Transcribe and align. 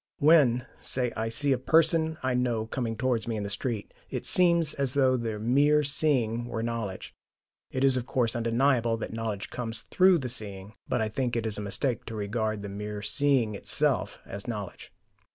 When, 0.17 0.65
say, 0.81 1.11
I 1.15 1.29
see 1.29 1.51
a 1.51 1.59
person 1.59 2.17
I 2.23 2.33
know 2.33 2.65
coming 2.65 2.97
towards 2.97 3.27
me 3.27 3.35
in 3.35 3.43
the 3.43 3.51
street, 3.51 3.93
it 4.09 4.25
SEEMS 4.25 4.73
as 4.73 4.95
though 4.95 5.15
the 5.15 5.37
mere 5.37 5.83
seeing 5.83 6.45
were 6.47 6.63
knowledge. 6.63 7.13
It 7.69 7.83
is 7.83 7.97
of 7.97 8.07
course 8.07 8.35
undeniable 8.35 8.97
that 8.97 9.13
knowledge 9.13 9.51
comes 9.51 9.83
THROUGH 9.83 10.17
the 10.17 10.29
seeing, 10.29 10.73
but 10.89 11.01
I 11.01 11.07
think 11.07 11.35
it 11.35 11.45
is 11.45 11.59
a 11.59 11.61
mistake 11.61 12.05
to 12.07 12.15
regard 12.15 12.63
the 12.63 12.67
mere 12.69 13.03
seeing 13.03 13.53
itself 13.53 14.17
as 14.25 14.47
knowledge. 14.47 14.91